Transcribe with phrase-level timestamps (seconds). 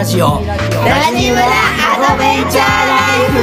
[0.00, 0.26] ラジオ。
[0.26, 0.56] ラ
[1.14, 3.36] ジムラアドベンチャーライフ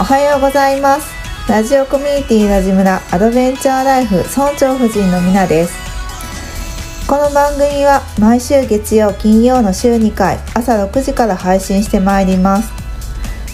[0.00, 1.14] おはようございます
[1.48, 5.83] ラジオコミュニティラジムラアドベンチャーライフ村長夫人のみなです
[7.06, 12.72] この番組は毎週月曜金曜の週2回朝6時から配信してまいります。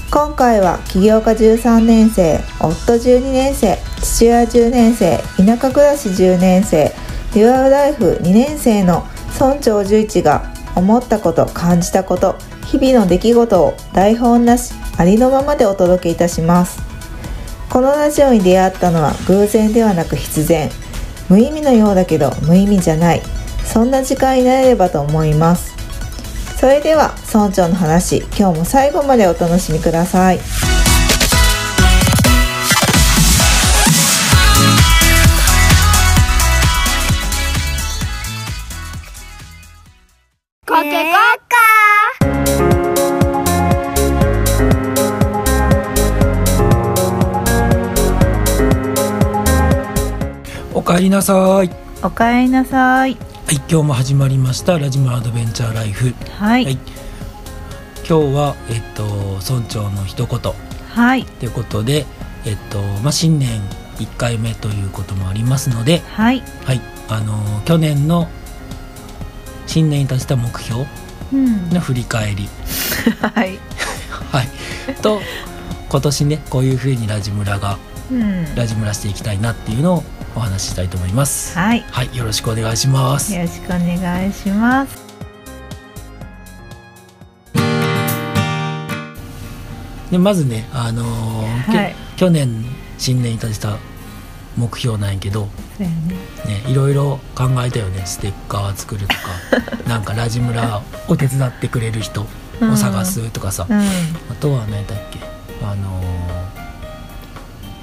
[0.08, 6.92] 今回は起業家13年生夫12年生父親10年生田舎暮らし10年生
[7.34, 10.44] デュアルライフ2年生の村長11が
[10.76, 12.36] 思ったこと感じたこと
[12.66, 16.80] 日々の出来事を台本なしありのままでお届けいたします。
[17.68, 20.70] このラジオに出会ったのは偶然ではなく必然。
[21.28, 23.22] 無意味のようだけど無意味じゃない。
[23.72, 25.72] そんな時間になれればと思います。
[26.58, 30.38] それでは村長の話今日も最後までお楽しみください。
[40.66, 41.12] コケコッ
[41.48, 41.56] カ
[50.74, 51.36] おかえりなさい。
[51.36, 51.64] は
[52.02, 56.14] おかえりなさいい今日も始まりましたラジムアドベンチャーライフ。
[56.38, 56.64] はい。
[56.64, 56.74] はい。
[56.74, 59.04] 今日はえっと
[59.52, 60.52] 村長の一言。
[60.88, 61.24] はい。
[61.24, 62.06] ということで
[62.46, 63.60] えっとまあ新年
[63.96, 66.42] 1回目ということもありますのではい。
[66.64, 66.80] はい。
[67.08, 68.28] あの去年の
[69.66, 70.86] 新年に立てた目標
[71.32, 71.70] うん。
[71.70, 72.48] の振り返り。
[73.20, 73.58] はい。
[74.30, 74.48] はい。
[75.02, 75.20] と
[75.88, 77.78] 今年ねこういう風にラジムラが
[78.12, 78.54] うん。
[78.54, 80.04] ラジムラしていきたいなっていうのを
[80.36, 81.56] お話ししたいと思います。
[81.58, 81.84] はい。
[81.90, 83.34] はいよろしくお願いします。
[83.34, 85.10] よろしくお願いします。
[90.10, 91.94] でまずねあのーきはい。
[92.16, 92.64] 去年
[92.98, 93.78] 新年に立てた
[94.56, 95.48] 目標なんやけど
[95.78, 95.86] ね。
[96.46, 98.02] ねいろいろ考えたよね。
[98.04, 99.20] ステッカー作るとか
[99.88, 103.78] なんかラジムラを手伝ってくれる人を探すとかさ、うん。
[103.80, 103.84] あ
[104.40, 105.20] とは何だっけ？
[105.62, 106.02] あの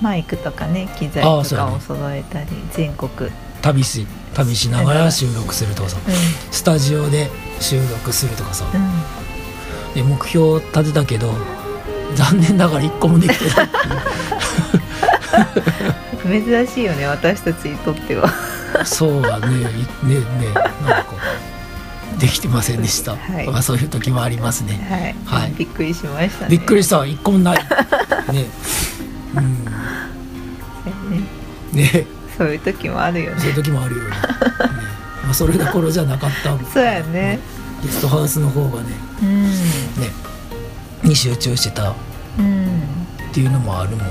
[0.02, 3.09] マイクとかね機材とかを揃えたり全国。
[3.09, 3.31] ー
[3.62, 5.97] 旅し旅しながら収録するとかさ。
[6.08, 6.12] う
[6.53, 8.66] スタジオで収録するとかさ。
[8.66, 8.91] んうん。
[9.96, 11.34] で目標立てたけど
[12.16, 13.69] 残念ながら一個もできてない。
[16.28, 18.30] 珍しいよね私たちにとっては。
[18.86, 19.47] そうだね。
[19.47, 20.53] いねね。
[20.86, 21.16] なんか
[22.19, 23.47] できてませんでした、はい。
[23.47, 25.16] まあ、そういう時もありますね。
[25.25, 25.52] はい、はい。
[25.53, 26.50] びっくりしましたね。
[26.50, 27.06] びっくりした。
[27.06, 27.57] 一個もない。
[27.57, 28.46] ね
[29.42, 29.48] ね。
[31.74, 32.08] ね。
[32.38, 33.40] そういう時もあるよね。
[33.40, 34.09] そういう時もあるよね。
[34.12, 34.16] ね、
[35.24, 36.52] まあ、それどころじゃなかった。
[36.52, 37.40] もんそうやね。
[37.84, 38.90] ゲストハウスの方がね。
[39.22, 39.44] うん。
[39.44, 39.52] ね。
[41.03, 41.92] に集中してた。
[41.92, 41.94] っ
[42.40, 42.81] うん
[43.34, 44.06] ていうのもあるもんね。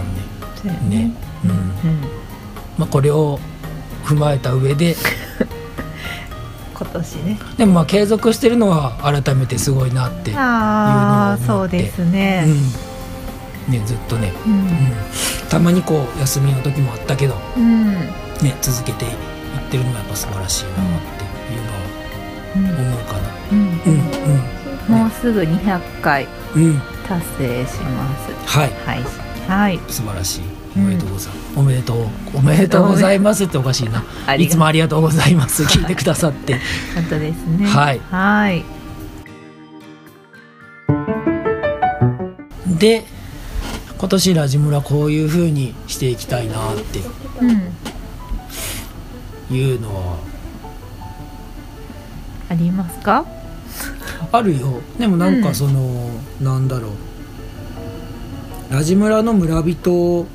[0.65, 0.79] ね。
[0.89, 1.13] ね。
[1.45, 1.51] うん。
[1.51, 1.69] うん。
[2.79, 3.39] まあこれを
[4.05, 4.97] 踏まえた上で。
[6.75, 7.39] 今年ね。
[7.57, 11.47] でもまあ継続してるのは改めてすごいなっていうのをああ思って。
[11.47, 12.45] そうですね。
[12.47, 12.96] うん
[13.69, 14.57] ねずっとね、ううん。
[14.59, 14.69] ん、
[15.51, 17.93] たまにこう休みの時もあったけどうん。
[18.43, 19.13] ね続けていっ
[19.71, 22.87] てるのがやっぱ素晴らしいなっていうのはうん。
[22.89, 23.21] 思うかな。
[23.53, 23.59] うん。
[23.59, 24.57] うん
[24.89, 26.27] もうすぐ200回
[27.09, 28.17] 達成しま
[28.47, 28.57] す。
[28.59, 28.73] はい。
[28.87, 29.03] はい。
[29.49, 29.81] はい。
[29.89, 30.41] 素晴らしい。
[30.77, 32.07] おめでとうございます、おめでとう。
[32.35, 34.05] おめでとうございますっておかしいな。
[34.37, 35.65] いつもありがとうございます。
[35.65, 36.61] 聞いてくださって。
[36.95, 37.67] 本当ですね。
[37.67, 38.01] はい。
[38.11, 38.65] はい。
[42.79, 43.05] で
[43.99, 47.01] 今年ラジムラこういう風にしていきたいなって
[47.41, 47.45] う
[49.53, 50.19] んいうのは。
[52.49, 53.25] ありますか？
[54.33, 54.81] あるよ。
[54.99, 56.11] でもなんうんかその、
[56.41, 56.91] なんだろう。
[58.73, 60.27] ラジムラの村人を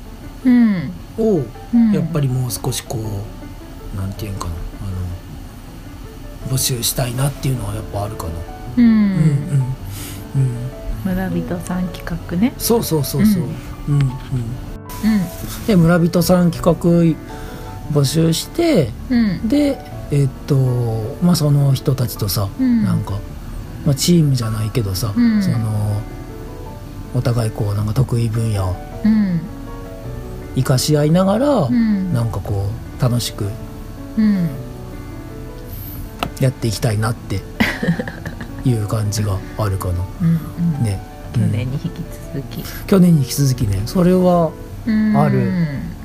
[0.44, 0.92] うん。
[1.18, 1.92] うん。
[1.92, 4.54] やっぱりもう少しこうなんていうんかな。
[6.48, 8.34] あの募集したいなっていうのはやっぱあるかな、う
[8.78, 8.94] うん、うんう
[9.54, 9.61] ん
[11.30, 12.52] 村人さん企画ね。
[12.58, 13.50] そうそうそうそう、うん。
[13.94, 14.10] うんうん。
[15.66, 17.20] で村人さん企画
[17.92, 19.48] 募集してうん。
[19.48, 19.78] で
[20.10, 20.56] えっと
[21.22, 22.84] まあその人たちとさ、うん。
[22.84, 23.18] なんか、
[23.84, 25.42] まあ、チームじゃないけどさ、うん。
[25.42, 26.02] その
[27.14, 29.40] お互いこうなんか得意分野をうん。
[30.54, 32.12] 生かし合いながら、うん。
[32.12, 32.66] なんかこ
[32.98, 33.46] う楽しく
[34.18, 34.48] うん。
[36.40, 37.40] やっていきたいなって
[38.64, 39.94] いう感じがあるかな。
[40.20, 40.40] うん
[40.78, 40.84] うん。
[40.84, 41.00] ね、
[41.32, 41.90] 去うん年に引き
[42.34, 42.64] 続き。
[42.86, 43.82] 去年に引き続きね。
[43.86, 44.50] それは
[44.86, 45.16] うん。
[45.16, 45.50] ある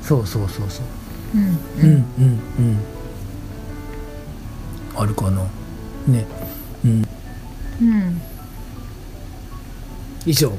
[0.02, 0.84] そうそうそうそう。
[1.34, 1.42] うん。
[1.42, 2.24] うんうん
[2.58, 2.78] うん。
[4.96, 5.42] あるかな。
[6.06, 6.26] ね。
[6.84, 7.08] うん。
[7.82, 8.20] うん。
[10.26, 10.52] 以上。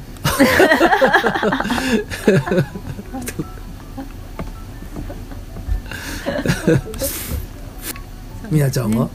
[8.50, 9.08] みなちゃんは、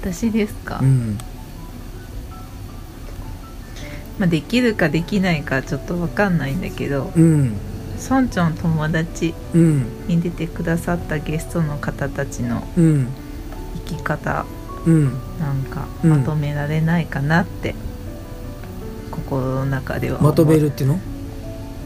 [0.00, 1.18] 私ですか、うん
[4.18, 7.52] まあ、できるかできないかちょっと分かんないんだけどうん。
[8.02, 9.86] 村長の友達うん。
[10.08, 13.08] に出てくださったゲストの方たちのうん。
[13.86, 14.44] 生き方
[14.86, 15.04] うん。
[15.40, 16.10] なんかうん。
[16.10, 17.74] まとめられないかなって、
[19.10, 20.98] 心の中ではまとめるっていうの？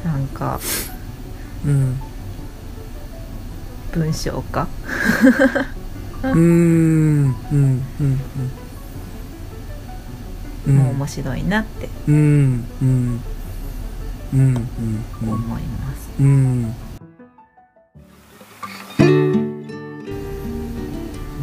[0.05, 0.61] なんか
[1.67, 1.97] うん。
[3.93, 4.69] 文章か？
[6.23, 6.37] うーん。
[6.37, 6.45] う
[7.29, 7.35] ん。
[7.53, 7.83] うん。
[8.01, 8.21] うん
[10.67, 12.15] もう面白いなってうん。
[12.81, 13.21] うん。
[14.33, 14.39] うん。
[14.39, 14.57] うん。
[15.23, 15.33] うん。
[15.33, 16.75] 思います、うん。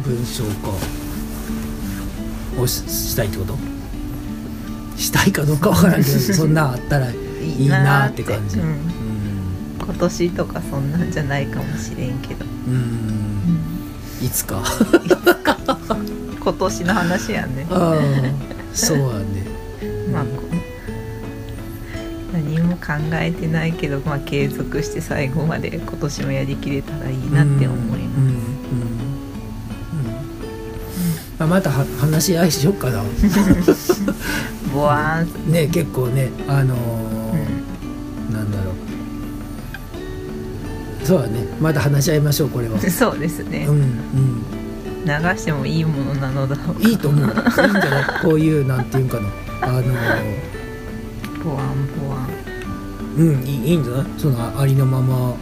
[0.04, 0.70] 文章か
[2.60, 3.56] をししたいってこと
[4.96, 6.04] したいかどうかわからん。
[6.04, 6.54] けどそん。
[6.54, 6.70] なん。
[6.72, 7.14] あったらい
[7.64, 8.68] いなって感じううん。
[8.70, 8.78] ん。
[9.80, 10.92] 今年とかそん。
[10.92, 11.10] なん。
[11.10, 12.18] じゃないかもしれん。
[12.20, 13.60] けど、うん。
[14.22, 14.62] いつか
[16.42, 17.66] 今年の話やね
[18.72, 19.46] そうやね。
[20.12, 20.24] まあ
[22.32, 28.34] 何も考えてないけど、まあ、継続して最後まで今年もやりきれたらいいなって思います、うんうん
[31.38, 33.02] まあ、または話し合いしよっかな。
[34.72, 35.28] ボワーン。
[35.28, 36.78] とね結構ねあのー
[38.30, 38.74] うなんだろう。
[41.06, 41.46] そうだね。
[41.60, 42.76] また話し合いましょうこれは。
[42.76, 44.59] んそうですね、うんうん
[45.04, 46.88] 流してもいいものなのだろうか。
[46.88, 47.24] いいと思う。
[47.26, 48.22] いいんじゃない？
[48.22, 49.28] こういうなんていうんかな
[49.62, 52.28] あのーボワンボワン。
[53.16, 54.06] うんいいいいんじゃない？
[54.18, 55.34] そのありのまま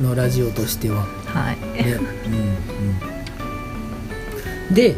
[0.00, 0.06] うん。
[0.08, 1.04] のラジオとしては。
[1.26, 1.98] はい、ね。
[2.26, 2.34] うん
[4.68, 4.74] うん。
[4.74, 4.96] で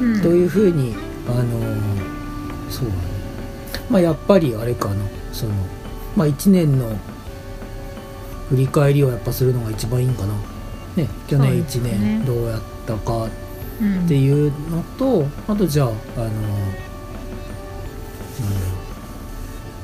[0.00, 0.22] うん。
[0.22, 0.94] どういうふうに
[1.26, 3.00] あのーそうだね。
[3.88, 4.96] まあやっぱりあれかな。
[5.32, 5.52] その
[6.16, 6.98] まあ1年の
[8.50, 10.34] 振り返りをやっぱするのが一番いいんかな
[10.98, 13.30] ね去年1そうですね年どうやったかっ
[13.80, 16.30] うんていうのと、あとじゃああのーなん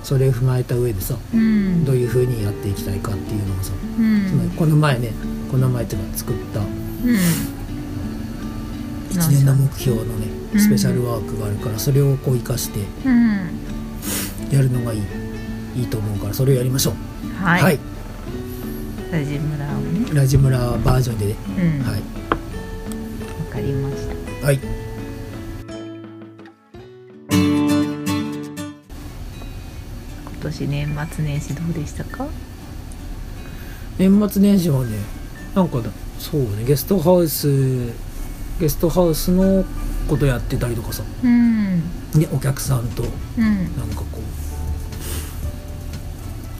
[0.02, 1.84] それを踏まえた上でさうん。
[1.84, 4.26] どういうふうにやっていきたいかっていうのをさ、うん。
[4.28, 5.12] つまりこの前ね
[5.50, 6.66] この前っていうか作ったうん。
[9.10, 10.60] 1年の目標のねうん。
[10.60, 13.48] スペシャルワークがあるからそれをこう生かしてうん。
[14.50, 15.02] やるのがいい
[15.76, 16.94] いいと思うからそれをやりましょう。
[17.42, 17.78] はい、はい、
[19.10, 19.58] ラジム
[20.12, 21.36] ラジムラバージョンでね。
[21.58, 21.86] うん。
[21.86, 22.02] わ、はい。
[23.52, 24.08] かりまし
[24.40, 24.46] た。
[24.46, 24.60] はい。
[30.26, 32.26] 今年年末年始どうでしたか？
[33.98, 34.98] 年末年始はね
[35.54, 37.92] なんかだそうねゲストハウス
[38.60, 39.64] ゲストハウスの
[40.08, 41.80] ことやってたりとかさ、うん。
[42.14, 43.04] ね、お客さんと
[43.38, 43.42] うん。
[43.42, 44.20] なんかこう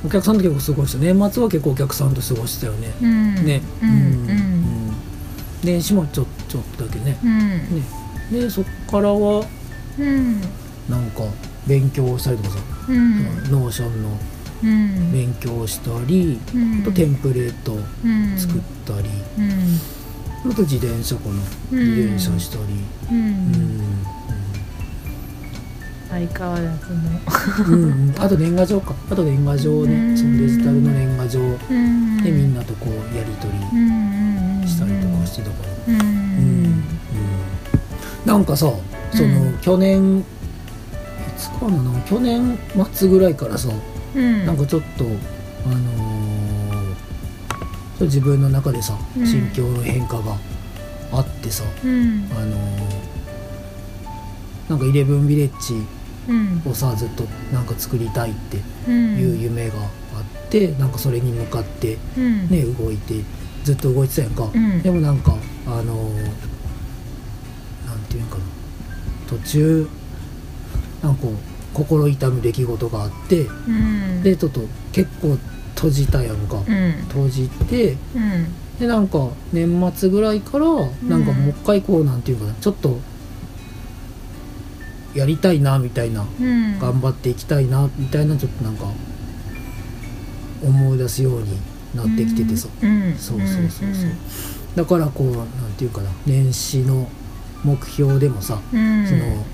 [0.05, 0.99] お客さんと結構過ごした。
[0.99, 3.35] 年末は結構お客さんと過ごしたよね、うん。
[3.47, 3.63] ね。
[3.83, 3.89] うん。
[3.89, 4.93] うん。
[5.63, 7.17] 年始もちょちょっとだけね。
[7.25, 7.49] うん。
[7.49, 7.59] ね。
[8.31, 9.47] でそっからは
[9.99, 10.41] うん。
[10.89, 11.23] なんか
[11.67, 13.25] 勉強をしたりとかさ、うん。
[13.51, 14.19] Notion の
[14.63, 15.13] うん。
[15.13, 16.81] 勉強をしたり、うん。
[16.83, 18.37] あとテンプレートうん。
[18.37, 20.51] 作ったり、うん。
[20.51, 21.35] あと自転車かな、
[21.73, 21.79] うん。
[21.79, 22.63] 自転車したり、
[23.11, 24.07] ううんん
[26.15, 27.77] 相変わらずの。
[27.77, 28.15] うんうん。
[28.19, 28.95] あと年賀状か。
[29.11, 30.17] あと年賀状ね、うん。
[30.17, 31.41] そのデジタルの年賀状。
[31.41, 31.45] う
[31.75, 32.23] ん。
[32.23, 33.59] でみんなとこうやり取り
[34.69, 36.11] したりとかしてたから、うんうんう
[36.69, 36.85] ん。
[38.25, 38.73] なんかさ
[39.13, 39.59] その、うん。
[39.59, 40.25] 去年い
[41.37, 42.59] つかなな去年
[42.93, 43.69] 末ぐらいからさ、
[44.15, 44.47] うん。
[44.47, 49.27] なんかちょっとあのー自分の中でさうん。
[49.27, 50.37] 心境の変化が
[51.13, 52.29] あってさ、うん。
[52.33, 53.05] あのー
[54.69, 55.87] なんかイレブンビレッジうん
[56.67, 59.19] をさずっとなんか作りたいってうん。
[59.19, 62.49] いう夢があって、なんかそれに向かってうん。
[62.49, 63.15] ね動いて
[63.65, 64.83] ずっと動いてたやんか、うん。
[64.83, 66.15] でもなんかあのー
[67.87, 68.45] なんていうんかな。
[69.29, 69.89] 途中
[71.03, 71.35] なんかこう
[71.75, 74.23] 心痛む出来事があってうん。
[74.23, 74.61] でちょっと
[74.93, 75.37] 結構
[75.75, 76.93] 閉じたやんか、うん。
[77.09, 78.79] 閉じてうん。
[78.79, 80.67] でなんか年末ぐらいから
[81.09, 82.55] なんかもう一回こうなんていうかな。
[82.55, 82.99] ちょっと
[85.15, 86.79] やりたいなみたいなうん。
[86.79, 88.87] 頑張っていきたいなみたいなちょっとなんか
[90.63, 91.59] 思い出すように
[91.95, 93.15] なってきててさ、うん。
[93.17, 94.11] そうそうそうそう。
[94.75, 97.09] だからこうなんていうかな年始の
[97.63, 99.07] 目標でもさ、うん。
[99.07, 99.45] その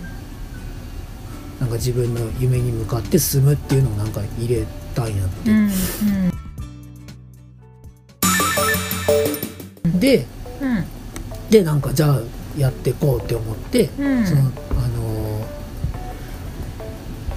[1.60, 4.64] なんか自分の夢に向かって進むっていうのをなんか入れ
[4.94, 5.70] たいなって、うん
[10.00, 10.26] で
[10.62, 10.84] うん。
[11.50, 12.20] でなんかじゃあ
[12.56, 14.26] やっていこうって思って、うん。
[14.26, 14.50] その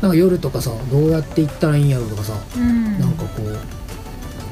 [0.03, 2.99] なんか夜とかさどうやって行ったらいいんやろとかさ、うん。
[2.99, 3.57] なんかこう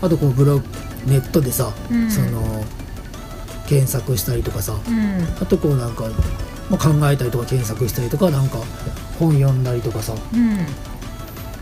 [0.02, 0.66] あとこうブログ
[1.06, 2.10] ネットでさ、うん。
[2.10, 2.64] その
[3.68, 5.24] 検索したりとかさうん。
[5.42, 6.06] あとこうなんか、
[6.70, 8.60] まあ、考えたりとか検索したりとかなんか
[9.20, 10.66] 本読んだりとかさうん。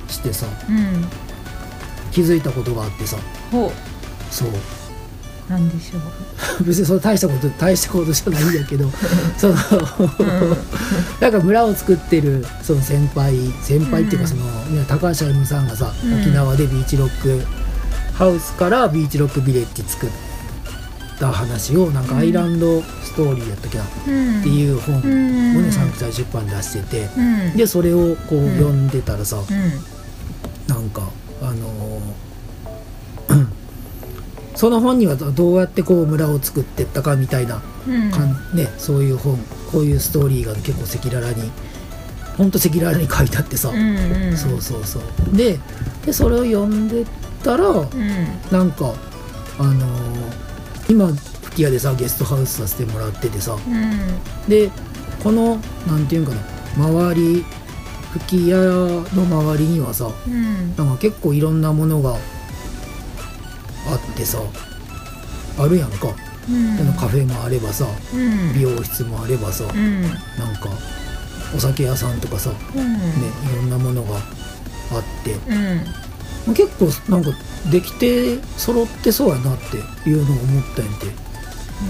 [0.08, 1.06] してさうん。
[2.12, 3.18] 気づいたことがあってさ
[3.52, 3.72] ほ
[4.30, 4.52] そうう
[5.50, 6.02] なんでしょう。
[6.64, 8.90] 別にそれ大したこと大したことじゃないんだけど
[9.38, 9.56] その
[11.20, 16.22] なんか村を作ってるその先輩先輩っていうかその、ね高橋歩夢さんがさ、うん。
[16.22, 17.42] 沖縄でビーチロック
[18.14, 20.10] ハウスからビーチロックビレッジ作っ
[21.20, 24.40] た話をなんかアイランドストーリーやったっけな、うん。
[24.42, 25.64] っていう本をうん。
[25.64, 27.58] ね三歳出版出してて、うん。
[27.58, 28.54] でそれをこううん。
[28.56, 30.74] 読んでたらさ、うん。
[30.74, 31.02] なんか
[34.60, 38.12] その本にはどうやってこう村を作ってったかみたいなうん。
[38.12, 39.38] かんね、そういう本
[39.72, 41.50] こういうストーリーが結構赤裸々に
[42.38, 44.38] ほんと赤裸々に書いてあってさ、うんうん。
[44.38, 45.04] そうそうそう。
[45.38, 45.58] で
[46.06, 47.06] でそれを読んで
[47.42, 47.88] たらうん。
[48.52, 48.94] なんか
[49.60, 50.30] あのー
[50.90, 53.54] 今吹き矢でさゲストハウスさせてもらっててさ。
[53.54, 54.50] うん。
[54.50, 54.72] で
[55.24, 55.56] この
[55.88, 57.46] なんていうんかな周り
[58.12, 60.76] 吹き矢の周りにはさうん。
[60.76, 62.18] なんか結構いろんなものがあ
[64.14, 64.40] ってさ
[65.58, 66.08] あるやんか、
[66.50, 66.94] うん。
[66.94, 68.54] カフェもあればさうん。
[68.54, 70.02] 美容室もあればさ、うん。
[70.04, 70.12] なん
[70.56, 70.70] か
[71.56, 72.84] お酒屋さんとかさ、ね、うん。
[73.54, 74.24] いろんなものがあっ
[75.24, 75.34] て。
[76.48, 76.54] うん。
[76.54, 77.32] 結構なんか
[77.72, 79.58] できて揃ってそうやなっ
[80.04, 81.08] ていうのを思ったんやて。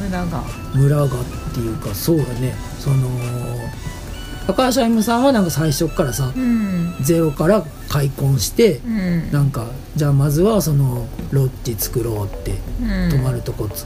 [0.01, 0.43] 村が。
[0.73, 1.09] 村がっ
[1.53, 2.55] ていうかそうだね。
[2.79, 3.09] その
[4.49, 6.95] 高橋歩夢さんはなんか最初っからさうん。
[7.01, 9.31] ゼロから開墾してうん。
[9.31, 13.11] なんかじゃあまずはそのロッジ作ろうってうん。
[13.11, 13.85] 泊まるとこつ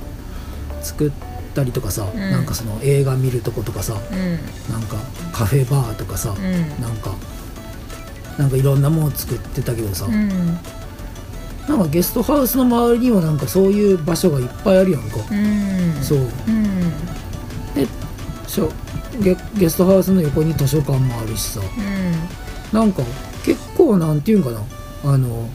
[0.82, 1.12] 作っ
[1.53, 2.17] たりとかさ、ん。
[2.17, 4.72] なんかその映画見るとことかさうん。
[4.72, 4.96] なんか
[5.34, 6.41] カフェバーとかさ、うん。
[6.82, 7.13] なんか
[8.38, 10.29] なんかいろんなもの作ってたけどさ、うん。
[11.67, 16.01] なんかゲストハウスの周りにはなんかそういう場所がいっぱいあるやんか、うん。
[16.01, 16.20] そう。
[16.20, 16.89] うん。
[17.75, 17.86] で
[18.48, 18.72] しょ
[19.22, 21.60] ゲゲストハウスの横に図書館もあるしさ。
[21.62, 22.79] うん。
[22.79, 23.03] なんか
[23.46, 24.62] 結構なんていうんかな。
[25.05, 25.50] あの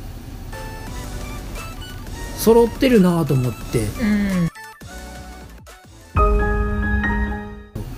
[2.36, 3.80] 揃ってるなと思って。
[3.80, 4.48] うん。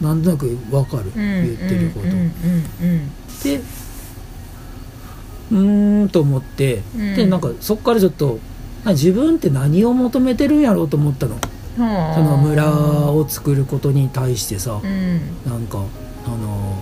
[0.00, 3.10] なんとなくわかる、言ってること、うんうん
[3.42, 3.60] で
[5.50, 7.16] うーんと思って、うん。
[7.16, 8.38] でなんかそっからちょっと
[8.84, 11.34] あ自分って何を求めてるんやろうと思ったの。
[11.34, 11.40] うん
[12.14, 12.70] その村
[13.10, 15.20] を作ることに対してさうん。
[15.44, 15.78] なんか
[16.26, 16.76] あの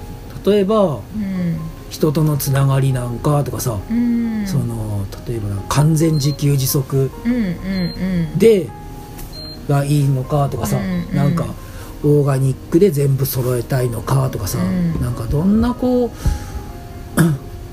[0.45, 1.59] 例えばうん。
[1.91, 4.47] 人とのつながりなんかとかさ、うん。
[4.47, 7.11] その例えば完全自給自足
[8.37, 8.69] で
[9.69, 11.17] がいいのかとかさ、うんうん。
[11.17, 11.47] なんか
[12.05, 15.01] オーガニックで全部揃えたいのかとかさ、うん。
[15.01, 16.11] なんかどんなこう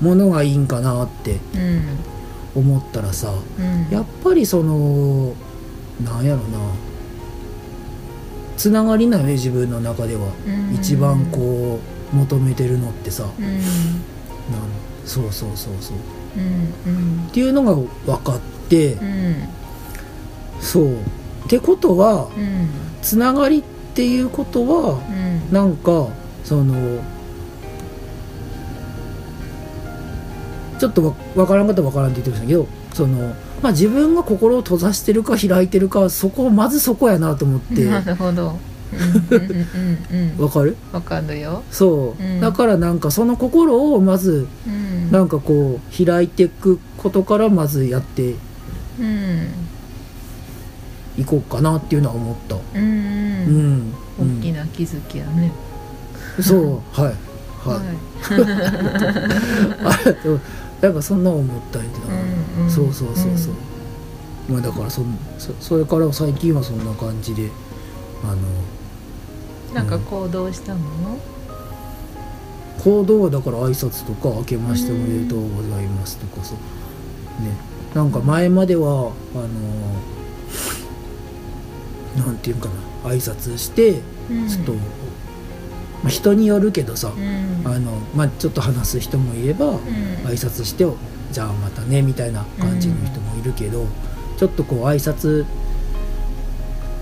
[0.04, 1.82] ものがいいんかなってうん。
[2.62, 3.88] 思ったらさうん。
[3.90, 5.34] やっぱりその
[6.02, 6.58] なんやろな
[8.56, 10.74] つながりなよね自分の中では、うん。
[10.74, 11.78] 一番こ
[12.12, 13.44] う求めてるのってさ、うん。
[13.44, 13.60] なん
[15.04, 15.96] そうそうそうそう。
[16.36, 17.26] うんうん。
[17.28, 19.36] っていうのが分かって、うん。
[20.60, 20.94] そう。
[20.94, 20.98] っ
[21.48, 22.68] てことはうん。
[23.02, 23.62] つながりっ
[23.94, 25.52] ていうことはうん。
[25.52, 26.08] なんか
[26.44, 27.02] その
[30.78, 37.84] ちょっとわ分からんかったら分からんって言ってましたけどその、まあ、自分が心を閉ざしてるか開いてるかそこまずそこやなと思って。
[37.86, 38.58] なるほど。
[40.38, 40.76] わかる？
[40.92, 41.62] わかるよ。
[41.70, 42.40] そう、うん。
[42.40, 45.10] だからなんかその心をまずうん。
[45.10, 48.34] なんかこう開いていくことからまずやって
[49.00, 49.48] うん。
[51.18, 52.54] いこうかなっていうのは思った。
[52.56, 53.78] ううん。
[53.88, 55.50] ん、大きな気づきやね。
[56.38, 56.44] うん。
[56.44, 57.00] そう。
[57.00, 57.14] はい。
[57.66, 57.78] はい、
[59.84, 60.40] ありがとう
[60.80, 62.16] なんかそんな思ったんやけどな、う
[62.62, 62.70] んうん。
[62.70, 63.54] そうそうそうそう、
[64.52, 67.50] まあだからそんそそれから最近はそんな感じで
[68.24, 68.36] あの
[69.74, 70.80] なんか行動したの？
[72.84, 76.54] 行動はだから挨拶とか「明けましておめでとうございます」とかさ。
[76.54, 76.58] ね。
[77.94, 79.38] なんか前まではあ
[82.18, 82.74] のなんていうかな。
[83.10, 84.48] 挨拶してうん。
[84.48, 84.72] ちょっと、
[86.06, 87.62] まあ、人によるけどさ、うん。
[87.66, 89.76] あのまあちょっと話す人もいれば、うん。
[90.24, 90.86] 挨拶して
[91.32, 93.86] じゃあまたねみたいな感じの人もいるけど、
[94.36, 95.44] ちょっとこう挨拶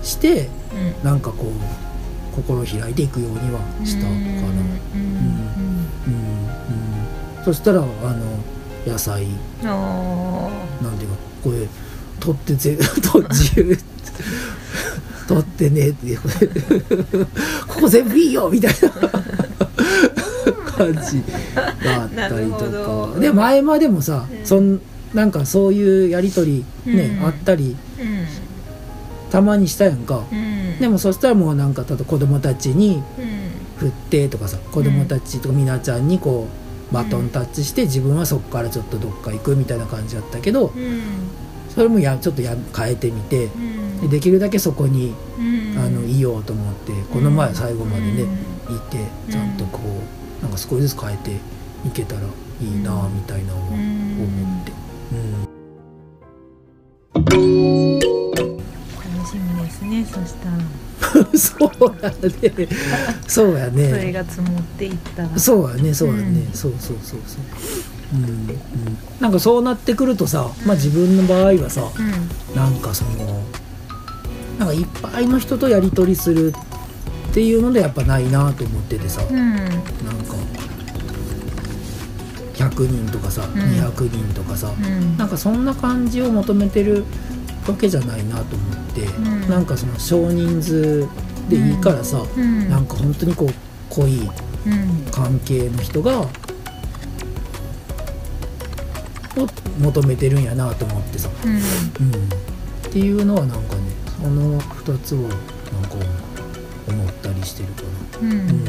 [0.01, 1.03] してうん。
[1.03, 4.15] なんかこう心開いていくようにはしたかな。
[4.15, 5.01] うん。
[6.01, 6.19] うん。
[7.37, 7.45] うん。
[7.45, 8.25] そしたらあの
[8.87, 9.27] 野菜。
[9.61, 11.67] なんていうかこれ
[12.19, 12.77] 取ってぜ
[13.11, 13.77] と自由
[15.27, 15.89] 取ってね。
[15.89, 16.15] っ て
[17.67, 19.35] ここ全部いいよみたいな。
[20.75, 21.23] 感じ
[21.83, 22.57] があったりと
[23.13, 23.19] か。
[23.19, 24.45] で前までもさ、うん。
[24.45, 24.81] そん
[25.13, 27.25] なんかそういうやり取りね、うん。
[27.25, 28.25] あったりうん。
[29.31, 30.79] たまにしたやんか、うん。
[30.79, 33.35] でもそしたらもうなんかただ子供たちにうん。
[33.77, 36.47] 振ってとかさ子供たちとかみなちゃんにこ
[36.91, 41.01] うバトンタッチして自分はそこからちょっとどっか行くみたいな感じだったけどうん。
[41.73, 45.77] それもやちょっとや変えてみてうんでできるだけそこにうん。
[45.77, 48.23] あのいようと思ってこの前最後までね
[48.69, 48.75] うん。
[48.75, 48.97] いて
[49.29, 49.79] ちゃんとこ
[50.39, 51.31] うなんか少しずつ変えて
[51.87, 52.25] いけたらい
[52.65, 53.69] いなみたいな思っ
[54.65, 54.71] て。
[55.11, 55.45] うん。
[57.15, 57.31] 楽
[59.27, 60.57] しみですねそしたら。
[61.37, 61.71] そう
[62.01, 62.15] やね。
[63.27, 65.37] そうやそれねが積もっていったら。
[65.37, 66.53] そうやねそうやね、うん。
[66.53, 67.41] そうそうそうそう。
[68.13, 68.57] うんうん。
[69.19, 72.29] なんかそうなってくるとさ、まあ、自分の場合はさうん。
[72.55, 73.41] なんかその
[74.57, 76.53] なんかいっぱいの人とやり取りする
[77.31, 79.35] っていうのでやっぱないなと思っててさ、うん。
[79.35, 79.85] なんか
[82.53, 83.51] 100人とかさ、ん。
[83.51, 85.17] 200人とかさ、うん。
[85.17, 87.03] なんかそんな感じを求めてる
[87.67, 89.49] わけじゃないなと思って、ん。
[89.49, 91.07] なんかその少人数
[91.49, 92.69] でいいからさ、うん。
[92.69, 93.49] なんか本当にこう
[93.89, 94.21] 濃い
[94.65, 96.27] うん関係の人がを
[99.79, 101.51] 求めてるんやなと思ってさ、うん。
[101.51, 101.61] うん、っ
[102.91, 103.74] ていうのはなんか
[104.25, 105.95] ねその2つはなんか
[106.87, 108.19] 思ったりしてるかな。
[108.19, 108.31] うん。
[108.31, 108.65] うんうん、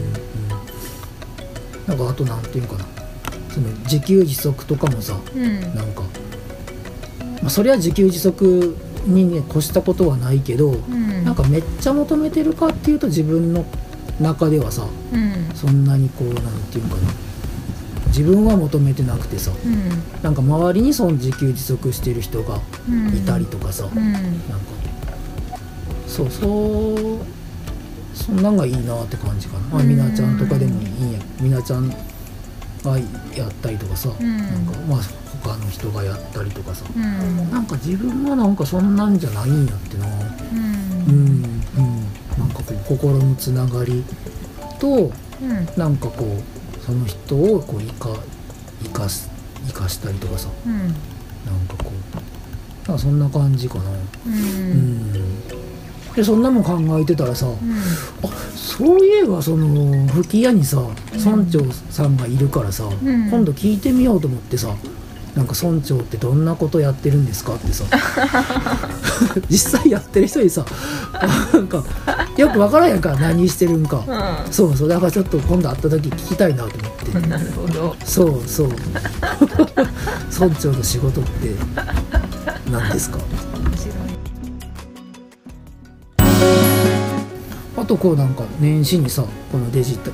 [1.86, 2.84] なんかあとなんていうのかな。
[3.50, 5.60] その自給自足とかもさうん。
[5.74, 6.02] なんか、
[7.40, 11.24] まあ、そりゃ自給自足にね越したことはないけど、うん。
[11.24, 13.64] なんかめっちゃ求めてるかっていうと自分の
[14.20, 15.54] 中ではさうん。
[15.54, 16.34] そんなにこうなん
[16.70, 17.12] ていうのかな。
[18.08, 20.22] 自分は求めてなくてさうん。
[20.22, 23.14] なんか周りにその自給自足してる人がうん。
[23.16, 24.12] いたりとかさ、うん。
[24.12, 24.75] なんか
[26.06, 27.18] そうそう。
[28.14, 29.88] そんなんがいいなって感じかな、まあ、うん。
[29.88, 31.18] みなちゃんとかでもいいんや。
[31.40, 31.96] みなちゃんが
[33.36, 34.36] やったりとかさ、うん。
[34.38, 35.00] なんかまあ
[35.42, 37.50] 他の人がやったりとかさ、うん。
[37.50, 40.06] なんか自分はなんかそんなんじゃないんやってな。
[40.06, 41.06] うん。
[41.08, 42.06] うんうん。
[42.38, 44.02] なんかこう心のつながり
[44.78, 45.68] とうん。
[45.76, 48.08] なんかこうその人をこう生か
[48.82, 49.30] 生かす
[49.66, 50.48] 生かしたりとかさ。
[50.64, 50.78] うん。
[50.78, 50.88] なん
[51.68, 52.88] かこう。
[52.88, 53.90] なんかそんな感じかな。
[53.90, 53.94] う
[54.26, 54.32] うん
[55.12, 55.55] ん
[56.16, 58.26] でそんなもん考えてたらさ、あ
[58.56, 60.80] そういえばその吹き屋にさ
[61.14, 62.88] 村長さんがいるからさ、ん。
[63.30, 64.68] 今度聞いてみようと思ってさ
[65.34, 67.84] なんか村長ってどんなことやってるんですかってさ。
[69.50, 70.64] 実際やってる人にさ
[71.52, 71.84] なんか
[72.36, 74.02] よくわからんやんか何してるんか、
[74.50, 74.88] そうそう。
[74.88, 77.10] だからちょっと今度会った時聞きたいなと思って。
[77.18, 77.94] うんなるほど。
[78.04, 78.68] そうそう。
[80.38, 81.54] 村長の仕事って
[82.70, 83.18] 何ですか？
[87.86, 90.12] とこうなんか年始にさこのデジタル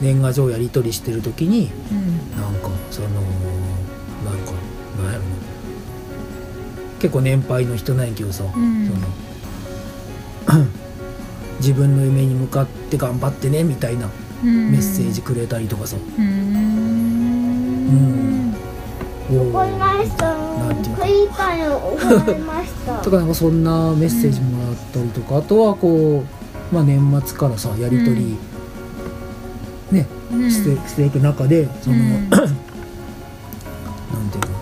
[0.00, 2.40] 年賀状やり取りしてる時にうん。
[2.40, 4.52] なんかそのなんか
[5.02, 5.28] なんやろな。
[7.00, 8.90] 結構年配の人なんやけどさ、うん。
[10.48, 10.64] その
[11.60, 14.08] 自分の夢に向かって頑張ってねみたいな
[14.44, 14.70] うん。
[14.70, 16.88] メッセージくれたりとかさ、うーん。
[19.30, 19.52] おー。
[19.52, 20.32] 覚えました。
[20.34, 20.96] なんていうの？
[21.02, 22.98] クリーパーを覚えました。
[23.02, 26.37] とかなんかそんなメッセージもらったりとか、あとはこう、
[26.72, 28.36] まあ、年末からさやり取り、
[29.90, 30.50] ねうん。
[30.50, 32.28] してしていく中でその、うん。
[32.30, 32.48] なん
[34.30, 34.58] ていうの？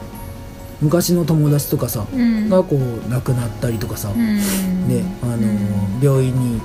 [0.83, 2.49] 昔の友達とかさ、うん。
[2.49, 4.37] がこう亡くなったりとかさ、うん。
[4.89, 6.01] ねあのうん。
[6.01, 6.61] 病院に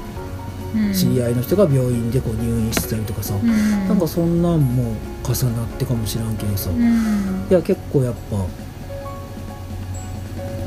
[0.76, 0.94] うん。
[0.94, 3.50] 知り合いの人が病院でこう入院してたりとかさ、うん。
[3.88, 7.48] なんかそんなんも重なってかもしらんけどさ、いうん。
[7.50, 8.38] や結構やっぱ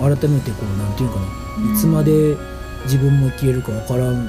[0.00, 2.36] 改めてこうなんていうかな、いつまで
[2.84, 4.28] 自分も生きれるかわからん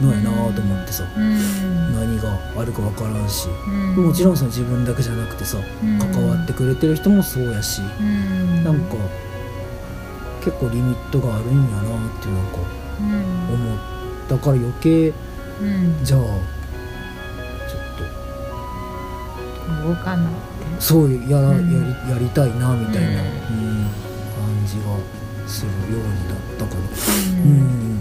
[0.00, 1.94] のやなと思ってさ、うん。
[1.94, 4.06] 何があるかわからんし、うん。
[4.06, 5.98] もちろんその自分だけじゃなくてさ、うん。
[5.98, 8.64] 関わってくれてる人もそうやし、うん。
[8.64, 8.96] なんか
[10.44, 11.82] 結構リミットがあるんやなっ
[12.20, 12.58] てなんか
[13.00, 13.54] うん。
[13.54, 13.78] 思っ
[14.28, 15.12] たから余計
[15.60, 16.04] うん。
[16.04, 16.28] じゃあちょ
[19.80, 20.32] っどうかなっ
[20.78, 21.72] そういうや,、うん。
[21.72, 23.58] やりやりたいなみたいな、うん。
[23.58, 23.86] うん
[24.36, 24.82] 感じが
[25.48, 26.80] するようになったかな。
[27.44, 27.95] うん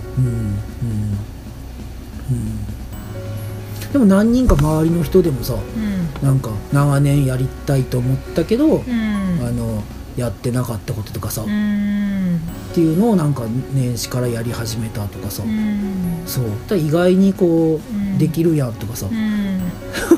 [3.96, 6.28] でも何人か周りの人でもさうん。
[6.28, 9.40] なんか長年やりたいと思ったけど、うん。
[9.42, 9.82] あの
[10.18, 12.42] やってなかったこととかさ、うっん
[12.74, 16.24] ていうのをなんか年始からやり始めたとかさ、うん。
[16.26, 16.46] そう。
[16.68, 18.18] だ意外にこう、ん。
[18.18, 19.62] できるやんとかさ、うん。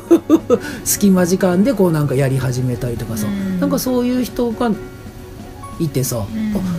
[0.83, 3.59] 隙間時間でこうなんかやり始めたりとかさ、うん。
[3.59, 4.71] なんかそういう人が
[5.79, 6.19] いてさ、ん。
[6.19, 6.25] あ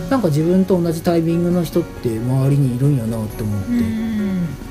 [0.09, 3.79] なんか自分と同じタイミングの人って周りにいるんやなって思って、うん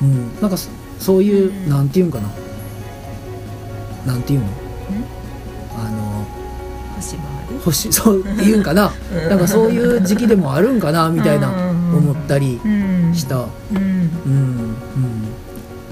[0.03, 0.59] うんなんか
[0.98, 1.70] そそういう、うん。
[1.70, 2.28] なんていうんかな。
[4.06, 4.46] なんていうの？
[5.74, 6.26] あの
[6.96, 7.58] 星回り？
[7.64, 8.92] 星そうっていうんかな？
[9.11, 9.28] うん。
[9.30, 13.14] なんかそういう時期でもあるんかなみたいなうん思ったりうん。
[13.14, 13.76] した、うん。
[13.76, 13.80] うん。
[14.26, 14.74] うん、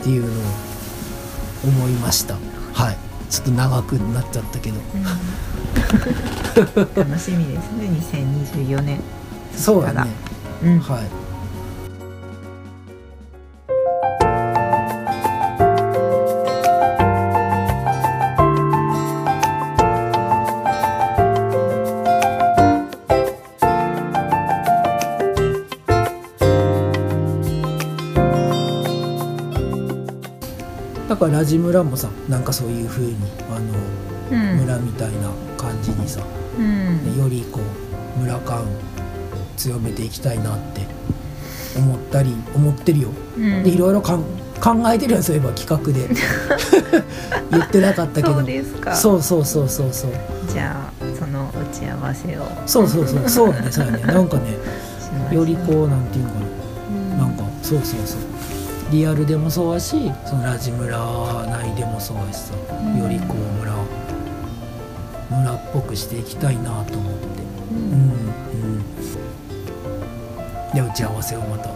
[0.01, 0.33] っていうのを
[1.65, 2.35] 思いました。
[2.75, 2.99] はい。
[3.31, 4.77] ちょっと長くなっちゃったけど。
[6.95, 9.01] 楽しみですね2024年。
[9.57, 10.07] そうやね。
[10.63, 10.79] うん。
[10.81, 11.26] はい
[31.17, 33.17] だからラジ村もさなんかそういう風に
[33.51, 33.61] あの
[34.31, 34.61] うん。
[34.61, 36.21] 村みたいな感じにさ、
[36.59, 37.19] うん。
[37.19, 37.61] よりこ
[38.17, 38.67] う村感
[39.57, 40.83] 強めていきたいなって
[41.75, 43.09] 思ったり思ってるよ。
[43.39, 43.63] うん。
[43.63, 44.19] でいろいろ考
[44.93, 46.07] えてるよそういえば企画で。
[47.51, 48.95] 言ってなかったけど。
[48.95, 50.11] そうそうそうそうそうそう。
[50.53, 52.47] じゃあその打ち合わせを。
[52.67, 54.03] そうそうそうそうやねそうやね。
[54.03, 54.59] なんかね
[55.33, 56.37] よりこうなんていうのか
[56.91, 57.25] うんな。
[57.25, 58.36] なんかそうそうそう
[58.91, 60.97] リアルでもそうやしそのラジ村
[61.51, 62.99] 内でもそうやしさ、うん。
[62.99, 63.73] よりこう村
[65.31, 67.27] 村っぽくしていきたいなと思って。
[67.73, 67.81] ううん。
[67.81, 68.85] んうん。
[70.75, 71.71] で打ち合わせをまた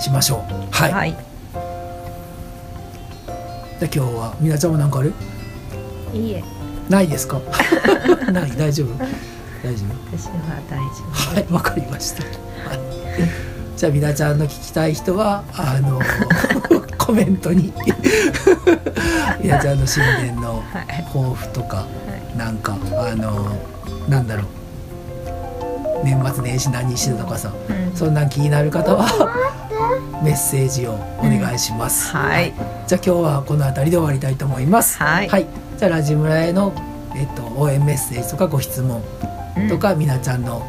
[0.00, 0.52] しましょう。
[0.70, 1.10] はい、はい。
[1.12, 1.20] じゃ
[3.82, 5.12] あ今日はみなちゃんは何かある？
[6.14, 6.44] いいえ。
[6.88, 7.40] ないですか？
[8.30, 8.52] ない。
[8.56, 8.94] 大丈夫？
[9.64, 10.32] 大丈私は
[10.70, 11.46] 大丈夫はい。
[11.52, 12.22] わかりました、
[12.68, 12.78] はい、
[13.76, 16.00] じゃあみなちゃんの聞きたい人はあの
[16.98, 17.72] コメントに。
[19.42, 20.62] みなちゃんの新年の
[21.12, 21.84] 抱負とかは
[22.34, 22.38] い。
[22.38, 23.46] なんかあの
[24.08, 24.46] なんだろう。
[26.04, 27.96] 年末年始何してたとかさうん。
[27.96, 29.06] そんなん気になる方は
[30.22, 32.52] メッセージをお願いします、はい。
[32.86, 34.98] じゃあ今日はこの辺りで終わりたいと思います。
[34.98, 35.28] はい。
[35.28, 36.72] じゃあラジ村への、
[37.14, 39.02] えっと、応援メッセージとかご質問
[39.68, 40.66] とか、みなちゃんの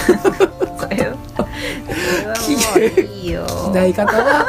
[2.78, 3.46] いいよ。
[3.46, 4.46] 聞きたい方は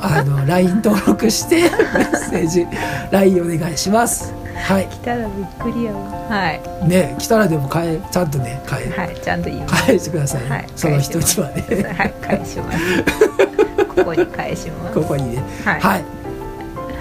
[0.00, 2.66] あの LINE 登録してメッセージ
[3.10, 4.34] LINE お願いします。
[4.56, 4.88] はい。
[4.88, 6.10] 来たらびっくりやわ。
[6.28, 6.52] は
[6.84, 6.88] い。
[6.88, 9.86] ね来たらでも返ちゃんとね返,、はいちゃんと言います。
[9.86, 11.94] 返してくださいね、はいその人にはね。
[11.96, 12.78] はい返します。
[13.94, 14.94] ここに返します。
[14.94, 15.42] ここにね。
[15.64, 15.80] はい。
[15.80, 16.04] はい。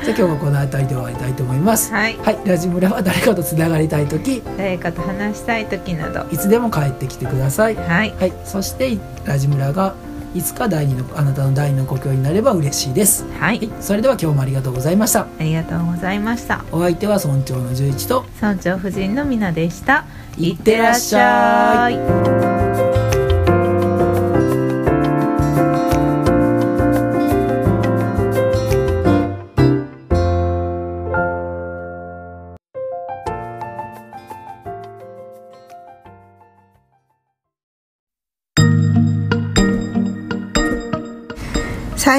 [0.03, 1.91] じゃあ今日もこの辺りで終わりたいと思います。
[1.91, 2.17] はい。
[2.23, 4.41] はい、ラジ村は誰かとつながりたい時。
[4.57, 6.25] 誰かと話したい時など。
[6.31, 7.75] いつでも帰ってきてください。
[7.75, 8.13] はい。
[8.19, 9.93] はい、そしてラジ村が
[10.33, 13.25] いつか第二のあなたの第二の故郷になれば嬉しいです。
[13.39, 13.57] ははい。
[13.57, 15.21] い、それでは今日もありがとうございました。
[15.21, 16.63] ありがとうございました。
[16.71, 18.25] お相手は村長の十一と。
[18.41, 20.05] 村長夫人のみなでした。
[20.37, 22.50] いってらっしゃいいってらっしゃい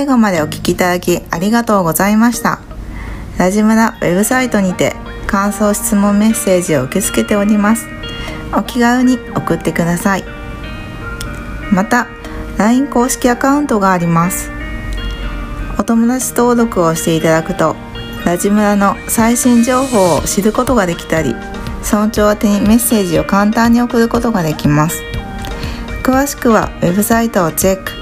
[0.02, 2.58] 最後までお聞きいただきありがとうございました。
[3.38, 4.96] ラジムラウェブサイトにて
[5.28, 7.86] 感想質問メッセージを受け付けております。
[8.52, 10.24] お気軽に送ってください。
[11.72, 12.08] また
[12.58, 14.50] LINE 公式アカウントがあります。
[15.78, 17.76] お友達登録をしていただくと
[18.24, 21.36] ラジムラの最新情報を知ることができたり
[21.84, 25.00] 村長宛にメッセージを簡単に送ることができます。
[26.02, 28.01] 詳しくはウェブサイトをチェック。